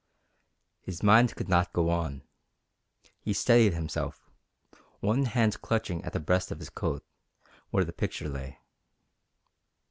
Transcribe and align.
His 0.79 1.03
mind 1.03 1.35
could 1.35 1.47
not 1.47 1.73
go 1.73 1.91
on. 1.91 2.23
He 3.19 3.33
steadied 3.33 3.75
himself, 3.75 4.31
one 4.99 5.25
hand 5.25 5.61
clutching 5.61 6.03
at 6.03 6.11
the 6.11 6.19
breast 6.19 6.49
of 6.49 6.57
his 6.57 6.71
coat, 6.71 7.05
where 7.69 7.85
the 7.85 7.93
picture 7.93 8.27
lay. 8.27 8.57